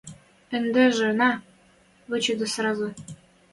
Ӹндежӹ— 0.55 1.09
нӓ! 1.19 1.31
Вычыде 2.09 2.47
сразы 2.53 2.89